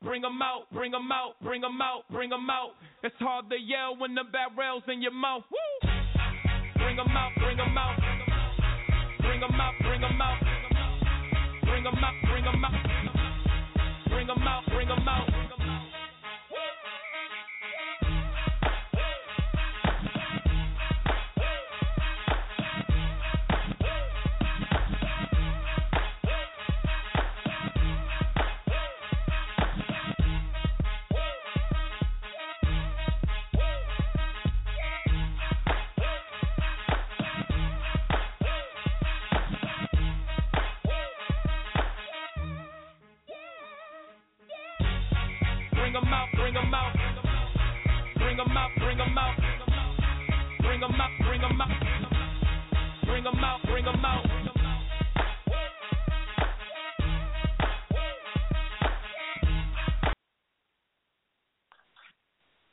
Bring 0.00 0.22
them 0.22 0.40
out, 0.40 0.72
bring 0.72 0.92
them 0.92 1.10
out, 1.12 1.34
bring 1.42 1.60
them 1.60 1.82
out, 1.82 2.04
bring 2.10 2.30
them 2.30 2.48
out. 2.48 2.70
It's 3.02 3.16
hard 3.18 3.50
to 3.50 3.56
yell 3.56 3.96
when 3.98 4.14
the 4.14 4.22
barrel's 4.30 4.84
in 4.86 5.02
your 5.02 5.12
mouth. 5.12 5.42
Woo! 5.50 5.90
Bring 6.76 6.96
them 6.96 7.08
out, 7.08 7.32
bring 7.36 7.56
them 7.56 7.76
out. 7.76 7.98
Bring 9.20 9.40
them 9.40 9.60
out, 9.60 9.74
bring 9.82 10.00
them 10.00 10.22
out. 10.22 10.47
Bring 11.78 11.94
them 11.94 12.02
out, 12.02 12.14
bring 12.26 12.42
them 12.42 12.64
out. 12.64 12.72
Bring 14.10 14.26
them 14.26 14.42
out, 14.42 14.64
bring 14.66 14.88
them 14.88 15.08
out. 15.08 15.37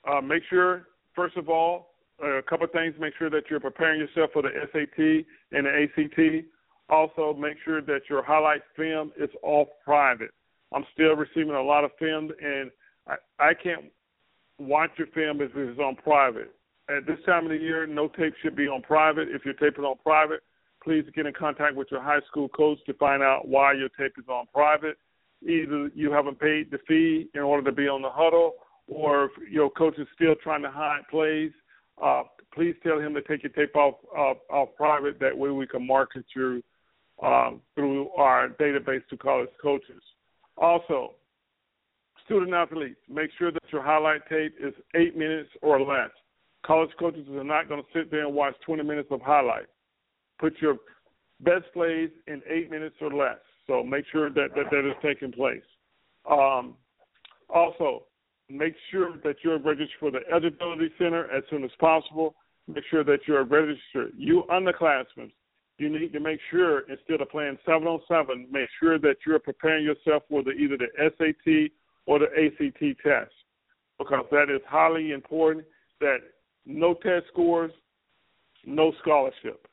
uh, 0.09 0.21
make 0.21 0.43
sure, 0.49 0.87
first 1.13 1.35
of 1.35 1.49
all, 1.49 1.89
a 2.23 2.41
couple 2.41 2.65
of 2.65 2.71
things. 2.71 2.95
Make 2.99 3.13
sure 3.19 3.29
that 3.29 3.43
you're 3.49 3.59
preparing 3.59 3.99
yourself 3.99 4.31
for 4.31 4.41
the 4.41 4.49
SAT 4.71 5.25
and 5.51 5.65
the 5.65 5.83
ACT. 5.83 6.45
Also, 6.89 7.33
make 7.37 7.57
sure 7.65 7.81
that 7.81 8.01
your 8.09 8.23
highlight 8.23 8.61
film 8.75 9.11
is 9.19 9.29
all 9.43 9.69
private. 9.83 10.31
I'm 10.73 10.85
still 10.93 11.15
receiving 11.15 11.55
a 11.55 11.61
lot 11.61 11.83
of 11.83 11.91
film, 11.99 12.31
and 12.41 12.71
I, 13.07 13.15
I 13.39 13.53
can't 13.53 13.85
watch 14.59 14.91
your 14.97 15.07
film 15.07 15.41
if 15.41 15.51
it's 15.55 15.79
on 15.79 15.95
private. 15.95 16.53
At 16.89 17.05
this 17.05 17.19
time 17.25 17.45
of 17.45 17.49
the 17.49 17.57
year, 17.57 17.85
no 17.85 18.07
tape 18.07 18.33
should 18.41 18.55
be 18.55 18.67
on 18.67 18.81
private. 18.81 19.27
If 19.29 19.43
you're 19.43 19.53
taping 19.55 19.83
on 19.83 19.97
private, 20.03 20.41
please 20.81 21.03
get 21.13 21.25
in 21.25 21.33
contact 21.33 21.75
with 21.75 21.89
your 21.91 22.01
high 22.01 22.21
school 22.29 22.47
coach 22.49 22.79
to 22.85 22.93
find 22.93 23.21
out 23.21 23.47
why 23.47 23.73
your 23.73 23.89
tape 23.89 24.13
is 24.17 24.27
on 24.29 24.45
private. 24.53 24.97
Either 25.43 25.91
you 25.93 26.11
haven't 26.11 26.39
paid 26.39 26.71
the 26.71 26.79
fee 26.87 27.29
in 27.33 27.41
order 27.41 27.69
to 27.69 27.75
be 27.75 27.87
on 27.87 28.01
the 28.01 28.09
Hudl, 28.09 28.51
or 28.87 29.25
if 29.25 29.31
your 29.51 29.69
coach 29.69 29.97
is 29.99 30.07
still 30.15 30.35
trying 30.41 30.61
to 30.61 30.71
hide 30.71 31.01
plays. 31.11 31.51
Uh, 32.01 32.23
please 32.53 32.75
tell 32.83 32.99
him 32.99 33.13
to 33.13 33.21
take 33.21 33.43
your 33.43 33.51
tape 33.51 33.75
off 33.75 33.95
off, 34.15 34.37
off 34.49 34.69
private. 34.77 35.19
That 35.19 35.37
way, 35.37 35.49
we 35.49 35.67
can 35.67 35.85
market 35.85 36.25
you 36.35 36.63
um, 37.23 37.61
through 37.75 38.09
our 38.11 38.49
database 38.49 39.05
to 39.09 39.17
college 39.17 39.49
coaches. 39.61 40.01
Also, 40.57 41.13
student 42.25 42.53
athletes, 42.53 42.99
make 43.09 43.29
sure 43.37 43.51
that 43.51 43.63
your 43.71 43.81
highlight 43.81 44.21
tape 44.29 44.53
is 44.59 44.73
eight 44.95 45.17
minutes 45.17 45.49
or 45.61 45.79
less. 45.79 46.11
College 46.65 46.91
coaches 46.99 47.27
are 47.29 47.43
not 47.43 47.69
going 47.69 47.81
to 47.81 47.87
sit 47.93 48.11
there 48.11 48.25
and 48.25 48.35
watch 48.35 48.55
20 48.65 48.83
minutes 48.83 49.09
of 49.11 49.21
highlights. 49.21 49.67
Put 50.39 50.53
your 50.61 50.77
best 51.41 51.65
plays 51.73 52.09
in 52.27 52.41
eight 52.49 52.69
minutes 52.69 52.95
or 53.01 53.11
less. 53.11 53.37
So 53.67 53.83
make 53.83 54.05
sure 54.11 54.29
that 54.29 54.49
that, 54.55 54.65
that 54.71 54.87
is 54.87 54.95
taking 55.01 55.31
place. 55.31 55.63
Um, 56.29 56.75
also, 57.49 58.03
make 58.49 58.73
sure 58.91 59.17
that 59.23 59.37
you're 59.43 59.59
registered 59.59 59.89
for 59.99 60.11
the 60.11 60.19
eligibility 60.31 60.89
center 60.97 61.31
as 61.31 61.43
soon 61.49 61.63
as 61.63 61.71
possible. 61.79 62.35
Make 62.67 62.83
sure 62.89 63.03
that 63.03 63.19
you're 63.27 63.45
registered. 63.45 64.11
You 64.17 64.43
underclassmen, 64.51 65.31
you 65.77 65.89
need 65.89 66.11
to 66.13 66.19
make 66.19 66.39
sure 66.49 66.81
instead 66.89 67.21
of 67.21 67.29
playing 67.29 67.57
seven 67.65 67.87
on 67.87 68.01
seven, 68.07 68.47
make 68.51 68.69
sure 68.79 68.97
that 68.99 69.17
you're 69.25 69.39
preparing 69.39 69.85
yourself 69.85 70.23
for 70.29 70.43
the, 70.43 70.51
either 70.51 70.77
the 70.77 70.87
SAT 70.97 71.71
or 72.05 72.19
the 72.19 72.25
ACT 72.25 72.99
test 73.03 73.31
because 73.97 74.25
that 74.31 74.53
is 74.53 74.61
highly 74.67 75.11
important. 75.11 75.65
That 75.99 76.17
no 76.65 76.93
test 76.95 77.25
scores, 77.31 77.71
no 78.65 78.91
scholarship. 79.01 79.67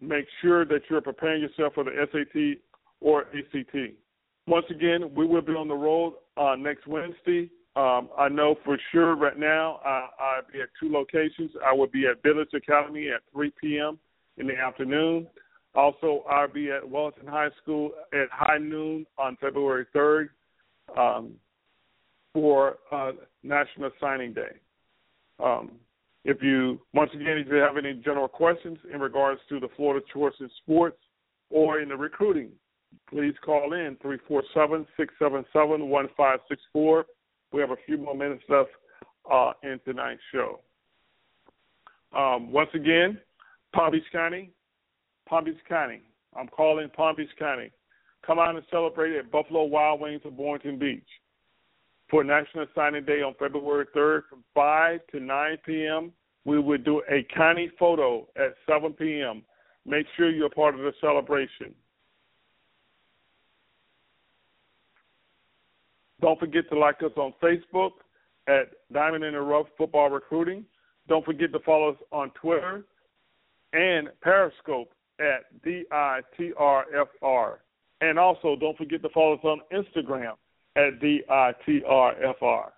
Make 0.00 0.26
sure 0.42 0.64
that 0.64 0.82
you're 0.90 1.00
preparing 1.00 1.42
yourself 1.42 1.74
for 1.74 1.84
the 1.84 1.92
SAT 2.12 2.60
or 3.00 3.22
ACT. 3.22 3.94
Once 4.46 4.66
again, 4.70 5.14
we 5.14 5.26
will 5.26 5.40
be 5.40 5.52
on 5.52 5.68
the 5.68 5.74
road 5.74 6.14
uh, 6.36 6.56
next 6.56 6.86
Wednesday. 6.86 7.48
Um, 7.76 8.08
I 8.16 8.28
know 8.28 8.56
for 8.64 8.78
sure 8.92 9.16
right 9.16 9.38
now 9.38 9.80
I, 9.84 10.08
I'll 10.20 10.52
be 10.52 10.60
at 10.60 10.68
two 10.80 10.92
locations. 10.92 11.50
I 11.64 11.72
will 11.72 11.86
be 11.86 12.06
at 12.06 12.22
Village 12.22 12.50
Academy 12.54 13.08
at 13.08 13.22
3 13.32 13.52
p.m. 13.60 13.98
in 14.38 14.46
the 14.46 14.56
afternoon. 14.56 15.26
Also, 15.74 16.24
I'll 16.30 16.52
be 16.52 16.70
at 16.70 16.88
Wellington 16.88 17.26
High 17.26 17.48
School 17.62 17.90
at 18.12 18.28
high 18.30 18.58
noon 18.58 19.06
on 19.18 19.36
February 19.40 19.86
3rd 19.94 20.28
um, 20.96 21.32
for 22.32 22.76
uh, 22.92 23.12
National 23.42 23.90
Signing 24.00 24.32
Day. 24.32 24.60
Um, 25.42 25.72
if 26.24 26.42
you, 26.42 26.80
once 26.94 27.10
again, 27.12 27.38
if 27.38 27.48
you 27.48 27.56
have 27.56 27.76
any 27.76 27.94
general 27.94 28.28
questions 28.28 28.78
in 28.92 29.00
regards 29.00 29.40
to 29.48 29.60
the 29.60 29.68
Florida 29.76 30.04
Choice 30.12 30.32
in 30.40 30.48
Sports 30.62 30.98
or 31.50 31.80
in 31.80 31.88
the 31.88 31.96
recruiting, 31.96 32.50
please 33.10 33.34
call 33.44 33.72
in 33.72 33.96
347 34.00 34.86
677 34.96 35.88
1564. 35.88 37.06
We 37.52 37.60
have 37.60 37.70
a 37.70 37.76
few 37.84 37.98
more 37.98 38.14
minutes 38.14 38.42
left 38.48 38.70
uh, 39.30 39.52
in 39.62 39.80
tonight's 39.84 40.20
show. 40.32 40.60
Um, 42.16 42.52
once 42.52 42.70
again, 42.74 43.18
Palm 43.74 43.90
Beach 43.90 44.04
County, 44.12 44.50
Palm 45.28 45.44
Beach 45.44 45.56
County. 45.68 46.00
I'm 46.38 46.48
calling 46.48 46.88
Palm 46.90 47.16
Beach 47.16 47.28
County. 47.38 47.70
Come 48.24 48.38
out 48.38 48.54
and 48.54 48.64
celebrate 48.70 49.16
at 49.16 49.30
Buffalo 49.30 49.64
Wild 49.64 50.00
Wings 50.00 50.22
of 50.24 50.36
Boynton 50.36 50.78
Beach 50.78 51.06
for 52.08 52.22
National 52.22 52.66
Signing 52.74 53.04
Day 53.04 53.20
on 53.22 53.34
February 53.38 53.86
3rd 53.94 54.22
from 54.30 54.44
5 54.54 55.00
to 55.12 55.20
9 55.20 55.58
p.m. 55.66 56.12
We 56.44 56.60
will 56.60 56.78
do 56.78 57.02
a 57.10 57.26
county 57.34 57.70
photo 57.78 58.26
at 58.36 58.54
7 58.66 58.92
p.m. 58.92 59.42
Make 59.84 60.06
sure 60.16 60.30
you're 60.30 60.50
part 60.50 60.74
of 60.74 60.80
the 60.80 60.92
celebration. 61.00 61.74
Don't 66.20 66.38
forget 66.38 66.68
to 66.70 66.78
like 66.78 67.02
us 67.02 67.12
on 67.16 67.34
Facebook 67.42 67.90
at 68.46 68.70
Diamond 68.92 69.24
in 69.24 69.34
the 69.34 69.40
Rough 69.40 69.66
Football 69.76 70.10
Recruiting. 70.10 70.64
Don't 71.08 71.24
forget 71.24 71.52
to 71.52 71.58
follow 71.60 71.90
us 71.90 71.96
on 72.12 72.30
Twitter 72.40 72.84
and 73.74 74.08
Periscope 74.22 74.92
at 75.20 75.44
DITRFR. 75.64 77.56
And 78.00 78.18
also, 78.18 78.56
don't 78.56 78.76
forget 78.76 79.02
to 79.02 79.08
follow 79.10 79.34
us 79.34 79.44
on 79.44 79.60
Instagram 79.72 80.34
at 80.76 81.00
DITRFR. 81.00 82.70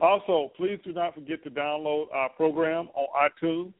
Also, 0.00 0.52
please 0.56 0.78
do 0.84 0.92
not 0.92 1.14
forget 1.14 1.42
to 1.42 1.50
download 1.50 2.06
our 2.12 2.28
program 2.30 2.88
on 2.94 3.30
iTunes 3.42 3.72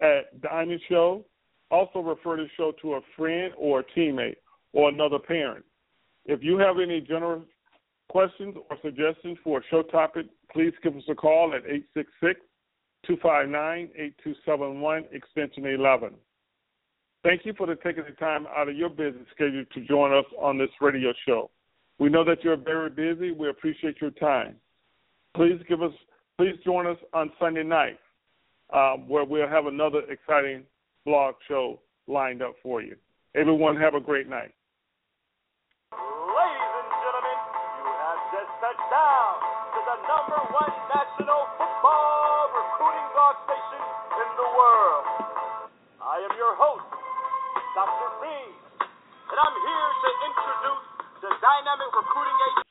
at 0.00 0.40
Diamond 0.40 0.80
Show. 0.88 1.24
Also, 1.70 2.00
refer 2.00 2.36
the 2.36 2.46
show 2.56 2.72
to 2.82 2.94
a 2.94 3.00
friend 3.16 3.52
or 3.58 3.80
a 3.80 3.84
teammate 3.96 4.36
or 4.72 4.88
another 4.88 5.18
parent. 5.18 5.64
If 6.24 6.42
you 6.42 6.56
have 6.58 6.78
any 6.82 7.00
general 7.00 7.42
questions 8.10 8.56
or 8.68 8.76
suggestions 8.82 9.38
for 9.44 9.60
a 9.60 9.62
show 9.70 9.82
topic, 9.82 10.26
please 10.52 10.72
give 10.82 10.96
us 10.96 11.04
a 11.08 11.14
call 11.14 11.54
at 11.54 11.62
866 11.64 12.40
259 13.06 13.88
8271, 13.94 15.04
extension 15.12 15.64
11. 15.64 16.14
Thank 17.22 17.46
you 17.46 17.54
for 17.56 17.66
the 17.66 17.76
taking 17.76 18.04
the 18.04 18.16
time 18.16 18.46
out 18.54 18.68
of 18.68 18.76
your 18.76 18.88
busy 18.88 19.20
schedule 19.32 19.64
to 19.72 19.80
join 19.86 20.12
us 20.12 20.24
on 20.40 20.58
this 20.58 20.70
radio 20.80 21.12
show. 21.26 21.50
We 22.00 22.08
know 22.08 22.24
that 22.24 22.42
you're 22.42 22.56
very 22.56 22.90
busy. 22.90 23.30
We 23.30 23.48
appreciate 23.48 24.00
your 24.00 24.10
time. 24.10 24.56
Please 25.36 25.60
give 25.68 25.80
us, 25.80 25.92
please 26.36 26.56
join 26.64 26.86
us 26.86 26.96
on 27.14 27.30
Sunday 27.38 27.62
night, 27.62 27.98
uh, 28.72 28.94
where 28.96 29.24
we'll 29.24 29.48
have 29.48 29.66
another 29.66 30.00
exciting 30.10 30.64
blog 31.06 31.36
show 31.46 31.78
lined 32.08 32.42
up 32.42 32.54
for 32.62 32.82
you. 32.82 32.96
Everyone, 33.36 33.76
have 33.76 33.94
a 33.94 34.00
great 34.00 34.28
night. 34.28 34.52
dynamic 51.50 51.90
recruiting 51.98 52.38
agency. 52.46 52.69